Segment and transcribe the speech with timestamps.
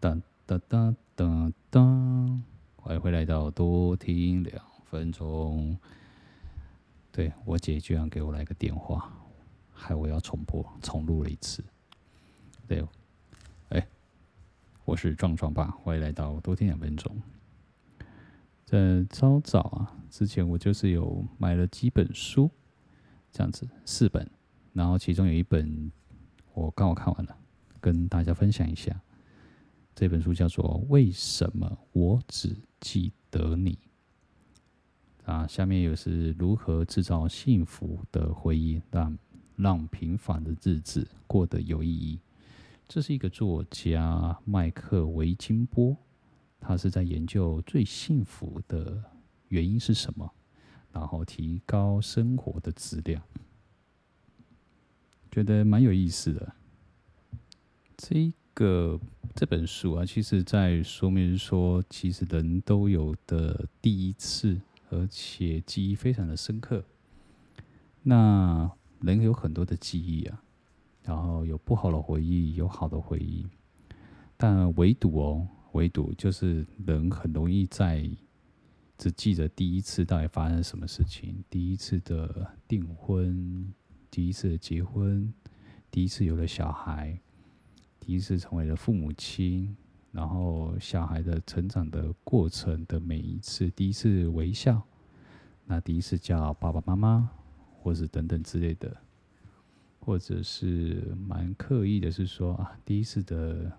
[0.00, 0.16] 哒
[0.46, 1.80] 哒哒哒哒，
[2.76, 5.76] 欢迎回来到多听两分钟。
[7.10, 9.12] 对，我姐居然给我来个电话，
[9.72, 11.64] 害我要重播重录了一次。
[12.68, 12.86] 对，
[13.70, 13.88] 哎，
[14.84, 17.20] 我是壮壮爸，欢迎来到多听两分钟。
[18.64, 22.48] 在稍早啊，之前我就是有买了几本书，
[23.32, 24.30] 这样子四本，
[24.72, 25.90] 然后其中有一本
[26.54, 27.36] 我刚好看完了，
[27.80, 28.94] 跟大家分享一下。
[29.98, 33.76] 这本书叫做《为什么我只记得你》
[35.28, 39.18] 啊，下面又是如何制造幸福的回忆，让
[39.56, 42.20] 让平凡的日子过得有意义。
[42.86, 45.96] 这是一个作家麦克维金波，
[46.60, 49.02] 他是在研究最幸福的
[49.48, 50.32] 原因是什么，
[50.92, 53.20] 然后提高生活的质量，
[55.32, 56.54] 觉得蛮有意思的。
[57.96, 59.00] 这个
[59.38, 66.84] 这本书啊，其实在说明说，其实人都有的第一次，而且记忆非常的深刻。
[68.02, 68.68] 那
[69.00, 70.42] 人有很多的记忆啊，
[71.04, 73.46] 然后有不好的回忆，有好的回忆，
[74.36, 78.10] 但唯独哦，唯独就是人很容易在
[78.96, 83.72] 只记得第一次到底发生什么事情，第一次的订婚，
[84.10, 85.32] 第一次的结婚，
[85.92, 87.20] 第一次有了小孩。
[88.08, 89.76] 第一次成为了父母亲，
[90.12, 94.80] 然后小孩的成长的过程的每一次，第一次微笑，
[95.66, 97.28] 那第一次叫爸爸妈妈，
[97.82, 98.96] 或是等等之类的，
[100.00, 103.70] 或者是蛮刻意的，是说啊，第一次的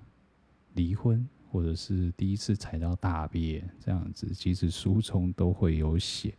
[0.76, 6.36] 离婚，或者是第一次踩到大便这样子，其实书中都会有写，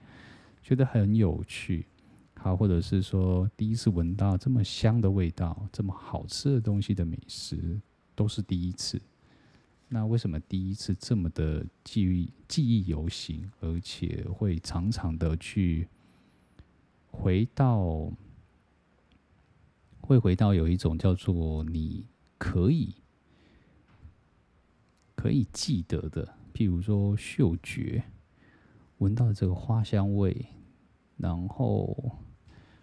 [0.63, 1.85] 觉得很有趣。
[2.43, 7.79] 好，或者是说第一次闻到这么香的味道，这么好吃的东西的美食，
[8.15, 8.99] 都是第一次。
[9.89, 15.87] 那为什么第一次这么的记忆记忆犹新，而且会常常的去
[17.11, 18.11] 回到，
[20.00, 22.06] 会回到有一种叫做你
[22.39, 22.95] 可以
[25.15, 28.03] 可以记得的，譬如说嗅觉，
[28.97, 30.47] 闻到这个花香味，
[31.19, 32.11] 然后。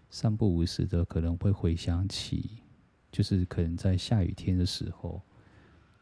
[0.10, 2.62] 三不五时的可能会回想起，
[3.12, 5.22] 就是可能在下雨天的时候，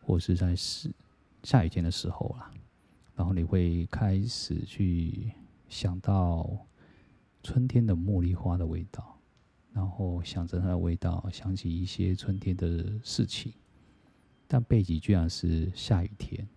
[0.01, 0.91] 或是在是
[1.43, 2.51] 下雨天的时候啦，
[3.15, 5.31] 然后你会开始去
[5.67, 6.47] 想到
[7.43, 9.19] 春天的茉莉花的味道，
[9.73, 13.53] 然后想着它的味道，想起一些春天的事情，
[14.47, 16.47] 但背景居然是下雨天，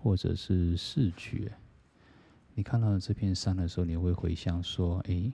[0.00, 1.52] 或者是视觉，
[2.54, 5.32] 你看到这片山的时候，你会回想说，诶。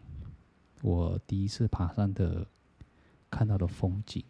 [0.83, 2.47] 我第一次爬山的
[3.31, 4.25] 看到的风景，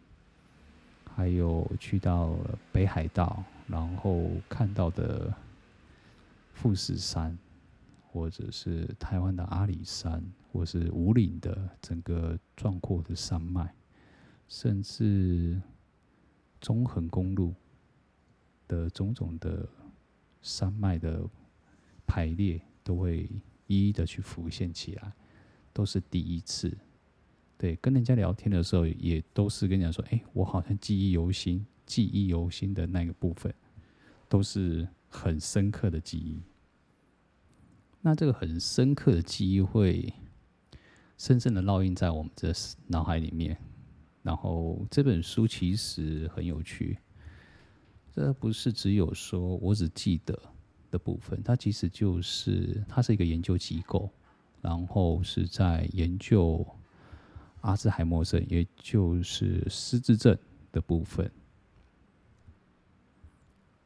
[1.15, 2.35] 还有去到
[2.71, 5.33] 北海道，然后看到的
[6.53, 7.37] 富士山，
[8.11, 13.73] 或者是台湾的阿里山，或是五岭的整个壮阔的山脉，
[14.49, 15.61] 甚至
[16.59, 17.53] 中横公路
[18.67, 19.65] 的种种的
[20.41, 21.23] 山脉的
[22.05, 23.29] 排列，都会
[23.67, 25.13] 一一的去浮现起来。
[25.73, 26.75] 都是第一次，
[27.57, 33.53] 对，跟人家聊天的时候，也都是跟人家说：“哎，我好像记忆犹新，记忆犹新的那个部分，
[34.27, 36.41] 都是很深刻的记忆。
[38.01, 40.13] 那这个很深刻的记忆会
[41.17, 42.53] 深深的烙印在我们的
[42.87, 43.57] 脑海里面。
[44.23, 46.97] 然后这本书其实很有趣，
[48.11, 50.39] 这不是只有说我只记得
[50.91, 54.09] 的部分，它其实就是它是一个研究机构。”
[54.61, 56.65] 然后是在研究
[57.61, 60.37] 阿兹海默症，也就是失智症
[60.71, 61.31] 的部分。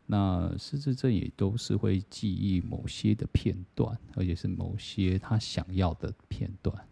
[0.06, 6.88] 那失智症也都是会记忆某些的片段，而且是某些他想要的片段。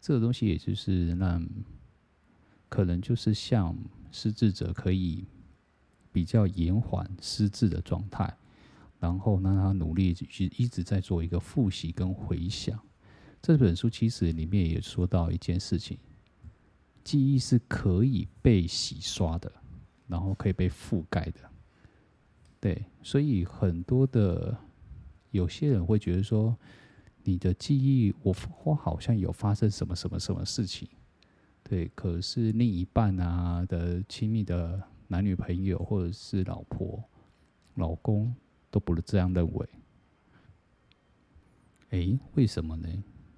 [0.00, 1.46] 这个东西也就是让
[2.68, 3.76] 可能就是像
[4.10, 5.24] 失智者可以
[6.10, 8.36] 比较延缓失智的状态，
[8.98, 12.82] 然后让他努力去一直在做一个复习跟回想。
[13.42, 15.98] 这本书其实里面也说到一件事情：
[17.02, 19.52] 记忆是可以被洗刷的，
[20.06, 21.40] 然后可以被覆盖的。
[22.60, 24.56] 对，所以很多的
[25.32, 26.56] 有些人会觉得说，
[27.24, 30.88] 你的记忆，我我好像有发生什么什么什么事情，
[31.64, 37.02] 对，可是另一半啊的亲密的男女朋友或者是老婆、
[37.74, 38.32] 老公
[38.70, 39.68] 都不是这样认为。
[41.90, 42.88] 诶，为什么呢？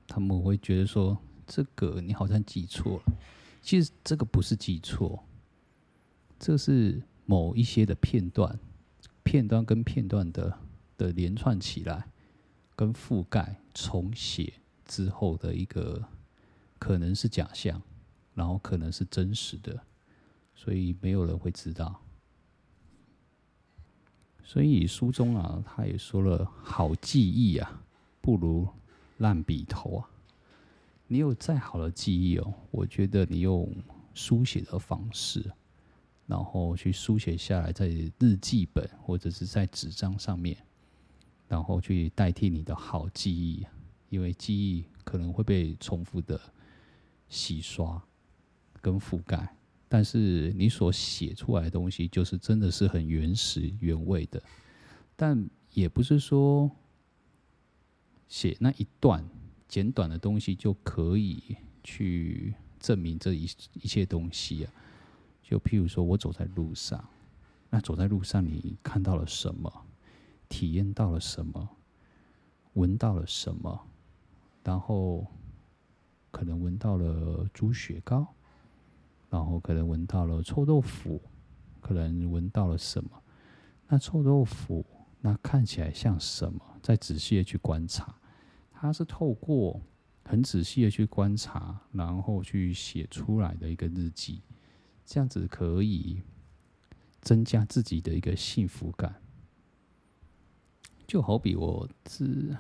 [0.07, 1.17] 他们会觉得说，
[1.47, 3.13] 这个你好像记错了。
[3.63, 5.25] 其实这个不是记错，
[6.39, 8.59] 这是某一些的片段
[9.23, 10.59] 片段跟片段的
[10.99, 12.07] 的连串起来，
[12.77, 14.53] 跟覆盖重写
[14.85, 16.05] 之后的一个
[16.79, 17.81] 可能是假象，
[18.35, 19.81] 然后可能是真实的，
[20.55, 22.03] 所以没有人会知道。
[24.43, 27.83] 所以书中啊，他也说了，好记忆啊，
[28.21, 28.69] 不如
[29.19, 30.11] 烂笔头啊。
[31.07, 33.71] 你有再好的记忆哦，我觉得你用
[34.15, 35.45] 书写的方式，
[36.27, 37.87] 然后去书写下来，在
[38.19, 40.57] 日记本或者是在纸张上面，
[41.47, 43.67] 然后去代替你的好记忆，
[44.09, 46.41] 因为记忆可能会被重复的
[47.29, 48.03] 洗刷
[48.81, 49.55] 跟覆盖。
[49.87, 54.43] 但是你所写出来的东西，就是真的是很原始原味的，
[55.15, 56.69] 但也不是说
[58.29, 59.25] 写那一段
[59.69, 63.45] 简短的东西就可以去证明这一
[63.75, 64.73] 一切东西啊。
[65.43, 67.05] 就譬如说我走在路上，
[67.71, 69.71] 那走在路上你看到了什么，
[70.49, 71.69] 体验到了什么，
[72.75, 73.87] 闻到了什么，
[74.63, 75.27] 然后
[76.31, 78.27] 可能闻到了猪血糕。
[79.31, 81.21] 然后可能闻到了臭豆腐，
[81.81, 83.11] 可能闻到了什么？
[83.89, 84.87] 那臭豆腐
[85.27, 86.61] 那看起来像什么？
[86.83, 88.15] 再仔细的去观察，
[88.71, 89.81] 它是透过
[90.23, 94.43] 很仔细的去观察，然后去写出来的一个日记，
[95.07, 96.21] 这样子可以
[97.23, 99.15] 增加自己的一个幸福感。
[101.07, 102.55] 就好比我是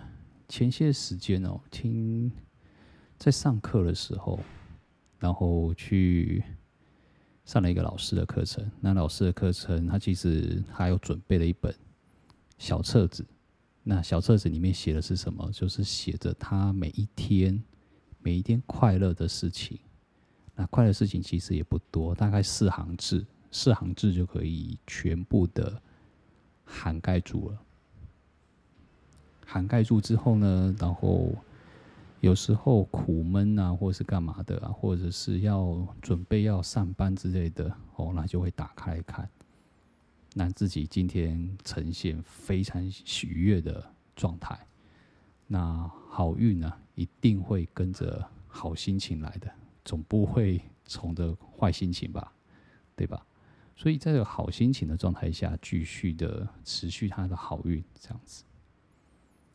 [0.48, 2.32] 前些时间哦，听
[3.18, 4.40] 在上课的时候，
[5.18, 6.42] 然后去。
[7.44, 11.74] 上了一个老师的课程，那老师的课程，他其实还有准备了一本
[12.58, 13.24] 小册子。
[13.82, 15.50] 那小册子里面写的是什么？
[15.52, 17.62] 就是写着他每一天、
[18.20, 19.78] 每一天快乐的事情。
[20.54, 25.80] 那快乐事情其实也不多，大概四行字，四行字就可以全部的
[26.64, 27.58] 涵盖住了。
[29.44, 31.34] 涵盖住之后呢，然后。
[32.20, 39.28] 有时候苦闷啊，或是干嘛的啊，或者是要准备要上班之类的哦，那就会打开来看，
[40.34, 44.58] 让自己今天呈现非常喜悦的状态。
[45.46, 49.50] 那好运呢，一定会跟着好心情来的，
[49.84, 52.32] 总不会从着坏心情吧，
[52.94, 53.26] 对吧？
[53.74, 58.44] 所以在这个好心情的状态下，继续的持续他的好运，这样子。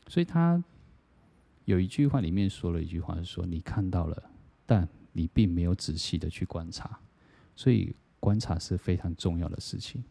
[0.08, 0.64] 所以他。
[1.66, 4.32] 有一句话里面说了一句话，是说你看到了，
[4.66, 7.00] 但你并没有仔细的去观察，
[7.56, 10.04] 所以观察是非常重要的事情，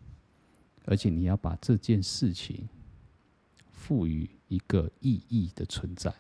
[0.91, 2.67] 而且你要把这件事情
[3.71, 6.15] 赋予一个意义的存在。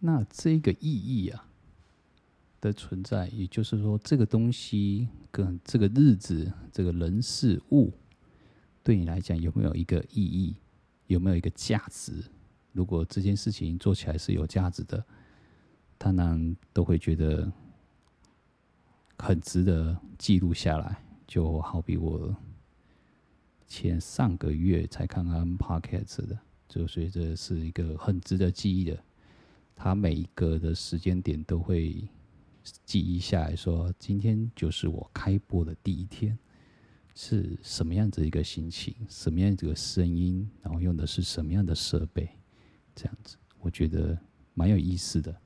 [0.00, 1.46] 那这个意义啊
[2.60, 7.92] 的存在，也就是说，这个东西跟这个日子、这个人事物，
[8.82, 10.56] 对你来讲有没有一个意义，
[11.06, 12.24] 有没有一个价值？
[12.72, 15.06] 如果这件事情做起来是有价值的，
[15.96, 17.50] 当然都会觉得
[19.18, 21.00] 很值得记录下来。
[21.26, 22.36] 就好比我
[23.74, 26.38] 前上个月才看看 Podcast 的，
[26.68, 29.02] 就所以这是一个很值得记忆的。
[29.74, 32.08] 他每一个的时间点都会
[32.84, 36.38] 记忆下来说，今天就是我开播的第一天，
[37.16, 42.30] 是什么样子一个心情，什么样子的声音，然后用的是什么样的设备。
[42.94, 44.16] 这样子，我觉得
[44.54, 45.36] 蛮有意思的。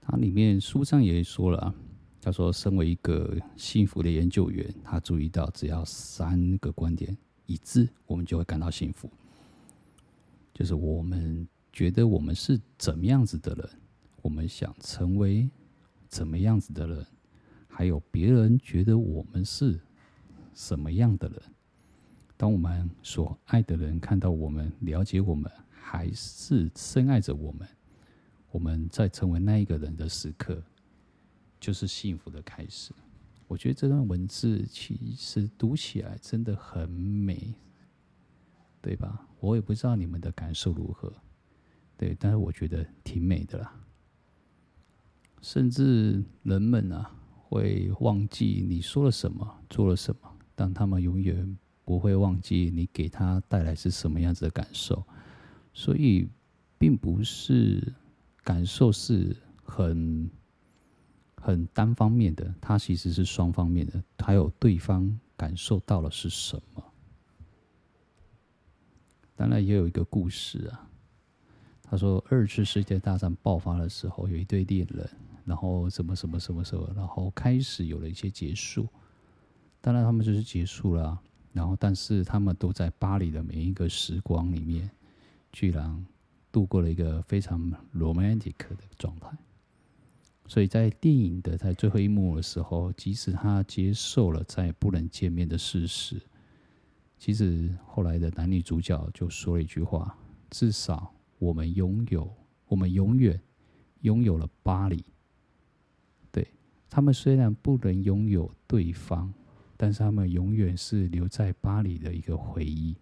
[0.00, 1.74] 它里面书上也说了啊，
[2.24, 9.10] 他说，身为一个幸福的研究员，他注意到只要三个观点一致，我们就会感到幸福。
[10.54, 13.68] 就是我们觉得我们是怎么样子的人，
[14.20, 15.50] 我们想成为
[16.06, 17.04] 怎么样子的人，
[17.66, 19.80] 还有别人觉得我们是
[20.54, 21.42] 什么样的人。
[22.36, 27.66] 当我们所爱的人看到我们、了解我们，还是深爱着我们，
[28.52, 30.62] 我们在成为那一个人的时刻，
[31.62, 32.92] 就是幸福的开始。
[33.46, 37.54] 我觉得这段文字其实读起来真的很美，
[38.80, 39.24] 对吧？
[39.38, 41.12] 我也不知道你们的感受如何，
[41.96, 43.80] 对，但是我觉得挺美的啦。
[45.40, 47.14] 甚至人们啊，
[47.48, 51.56] 会忘记你说了什么、做了什么，但他们永远。
[51.84, 55.04] 不会忘记你给他带来是什么样子的感受，
[55.74, 56.28] 所以
[56.78, 57.92] 并不是
[58.44, 60.30] 感受是很
[61.42, 66.84] 很单方面的，它其实是双方面的，还有对方感受到了是什么。
[69.34, 70.88] 当然也有一个故事啊，
[71.82, 75.10] 他说二次世界大战爆发的时候，有一对恋人，
[75.44, 78.88] 然后什么什么什么什么，然后开始有了一些结束，
[79.80, 81.20] 当然他们就是结束了。
[81.52, 84.88] 然后但是他们都在巴黎的每一个时光里面，
[85.50, 86.06] 居然
[86.50, 89.28] 度过了一个非常 romantic 的状态。
[90.48, 96.20] 所以在电影的在最后一幕的时候，即使他接受了再不能见面的事实，
[97.16, 100.14] 其实后来的男女主角就说了一句话：
[100.50, 102.30] 至少我们拥有，
[102.66, 103.40] 我们永远
[104.00, 105.02] 拥有了巴黎。
[106.30, 106.46] 对，
[106.90, 109.32] 他们虽然不能拥有对方，
[109.76, 112.96] 但是他们永远是留在巴黎的一个回忆。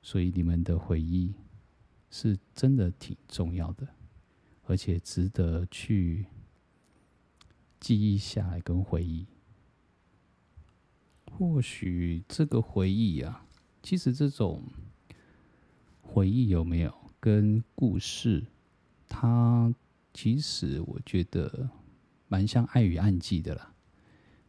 [0.00, 1.34] 所以你们的回忆
[2.08, 3.86] 是真的挺重要的，
[4.62, 6.24] 而且值得去。
[7.80, 9.26] 记忆下来跟回忆，
[11.30, 13.46] 或许这个回忆啊，
[13.82, 14.64] 其实这种
[16.02, 18.44] 回忆有没有跟故事，
[19.08, 19.72] 它
[20.12, 21.70] 其实我觉得
[22.26, 23.72] 蛮像爱与暗记的啦。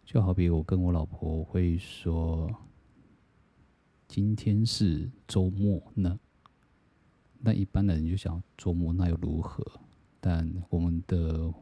[0.04, 2.52] 就好比我跟我老婆会说，
[4.08, 6.20] 今天是周末呢，
[7.38, 9.64] 那一般的人就想周末那又如何？
[10.20, 11.54] 但我们的。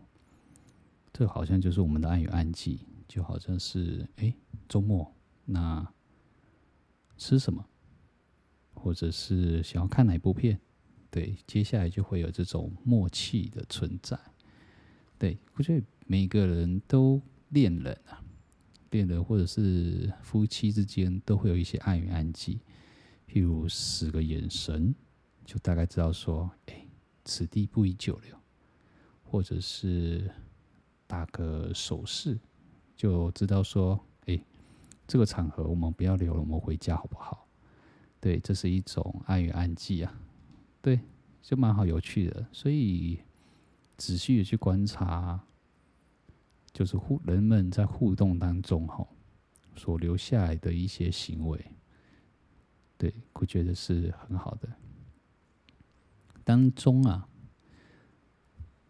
[1.17, 4.31] 这好像就是我们的暗语暗记，就好像是哎，
[4.69, 5.11] 周末
[5.45, 5.91] 那
[7.17, 7.65] 吃什么，
[8.75, 10.59] 或者是想要看哪部片，
[11.09, 14.15] 对，接下来就会有这种默契的存在。
[15.17, 17.19] 对，我觉得每个人都
[17.49, 18.23] 恋人啊，
[18.91, 22.61] 恋人或者是夫妻之间都会有一些暗语暗记，
[23.27, 24.93] 譬如使个眼神，
[25.43, 26.85] 就大概知道说，哎，
[27.25, 28.37] 此地不宜久留，
[29.23, 30.29] 或者是。
[31.07, 32.37] 打个手势，
[32.95, 34.37] 就知道说，哎，
[35.07, 37.47] 这个场合我们不要留了，我们回家好不好？
[38.19, 40.13] 对，这是一种爱与暗记啊，
[40.81, 40.99] 对，
[41.41, 42.45] 就蛮好有趣的。
[42.51, 43.19] 所以
[43.95, 45.39] 仔细的去观察，
[46.73, 49.07] 就是互人们在互动当中哈，
[49.77, 51.71] 所留下来的一些行为，
[52.97, 54.67] 对，我觉得是很好的。
[56.43, 57.27] 当中啊。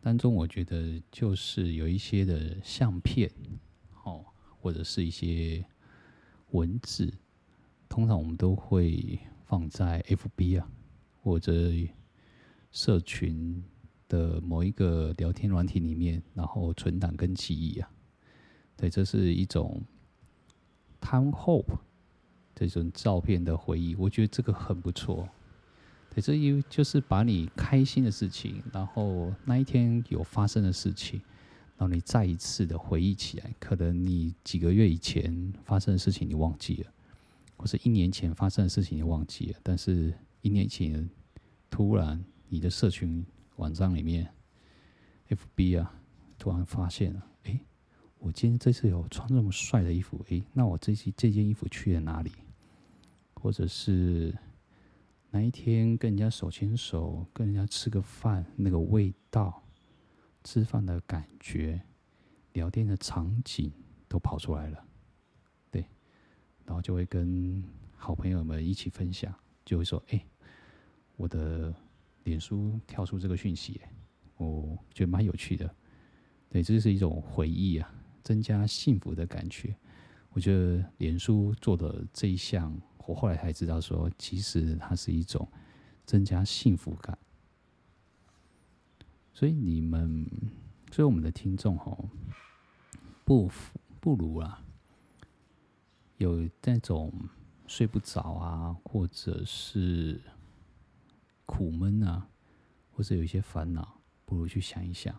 [0.08, 3.30] 当中，我觉得就是有一些的相片，
[4.06, 4.24] 哦，
[4.62, 5.66] 或者是一些
[6.52, 7.14] 文字，
[7.90, 10.72] 通常我们都会放在 FB 啊，
[11.22, 11.52] 或者
[12.72, 13.62] 社群
[14.08, 17.92] 的某一个聊天软体里面，然后存档跟记忆啊。
[18.78, 19.84] 对，这是一种
[21.02, 21.78] time hope
[22.56, 25.28] 这种照片的回忆，我觉得这个很不错。
[26.22, 31.22] 这一就是把你开心的事情，然后那一天有发生的事情，
[31.78, 33.54] 然后你再一次的回忆起来。
[33.60, 36.92] 可能你几个月以前发生的事情你忘记了，
[37.56, 41.08] 或是一年前发生的事情你忘记了，但是一年前
[41.70, 43.24] 突然你的社群
[43.58, 44.28] 网站里面
[45.30, 45.94] ，FB 啊，
[46.40, 47.60] 突然发现了，哎，
[48.18, 52.32] 我今天这次有穿这么帅的衣服，哎，那我这件这件衣服去了哪里？
[53.36, 54.36] 或者是。
[55.38, 59.62] 哪一天跟人家手牵手，跟人家吃个饭，那个味道，
[60.44, 61.80] 吃饭的感觉，
[62.54, 63.72] 聊天的场景
[64.08, 64.84] 都跑出来了，
[65.70, 65.86] 对，
[66.66, 67.64] 然后就会跟
[67.96, 69.32] 好朋友们一起分享，
[69.64, 70.26] 就会说：“哎，
[71.18, 71.72] 我的
[72.24, 73.80] 脸书跳出这个讯息，
[74.38, 75.72] 我觉得蛮有趣的。”
[76.50, 79.76] 对，这是一种回忆啊，增加幸福的感觉。
[80.32, 82.80] 我觉得脸书做的这一项。
[83.06, 85.48] 我后来才知道，说其实它是一种
[86.06, 87.18] 增加幸福感。
[89.34, 90.30] 所以你们，
[90.92, 92.10] 所以我们的听众吼，
[93.24, 93.50] 不
[94.02, 94.62] 不如啊，
[96.18, 97.14] 有那种
[97.66, 100.20] 睡不着啊，或者是
[101.46, 102.28] 苦闷啊，
[102.92, 105.18] 或者有一些烦恼，不如去想一想，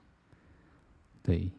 [1.22, 1.50] 对，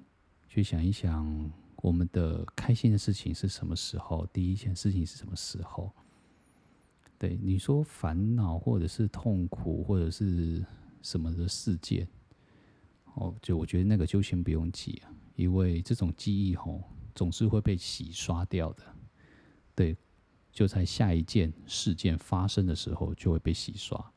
[0.47, 5.91] 去想一想我们的开心的事情是什么时候，第一件事情是什么时候。
[7.17, 10.65] 对你说烦恼，或者是痛苦，或者是
[11.01, 12.07] 什么的事件，
[13.15, 16.81] 哦，就我觉得那个就先不用记啊，因为这种记忆吼
[17.13, 18.83] 总是会被洗刷掉的。
[19.75, 19.97] 对，
[20.51, 24.11] 就在下一件事件发生的时候就会被洗刷，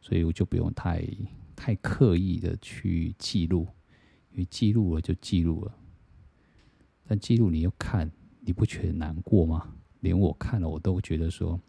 [0.00, 1.06] 所以我就不用太
[1.56, 3.66] 太刻意的去记录，
[4.30, 5.78] 因为记录了就记录了。
[7.12, 9.76] 但记录你又看，你不觉得难过吗？
[10.00, 11.60] 连我看了，我都觉得说。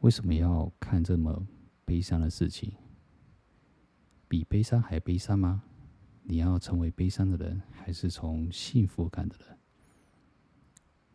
[0.00, 1.46] 为什么要看这么
[1.84, 2.72] 悲伤的事情？
[4.26, 5.62] 比悲伤还悲伤吗？
[6.22, 9.58] 你要成为悲伤的人，还是从幸福感的人？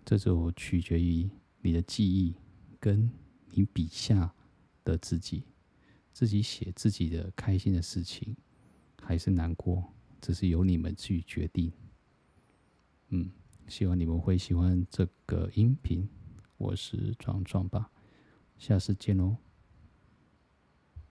[0.05, 1.27] 这就取决于
[1.63, 2.35] 你的记忆，
[2.79, 3.09] 跟
[3.49, 4.31] 你笔下
[4.83, 5.45] 的自己，
[6.11, 8.37] 自己写自己的开心的事情，
[9.01, 9.83] 还是难过，
[10.21, 11.73] 这是由你们去决定。
[13.15, 13.29] 嗯，
[13.67, 16.09] 希望你们会喜欢这个音频。
[16.57, 17.91] 我是壮壮吧，
[18.57, 19.37] 下次见喽。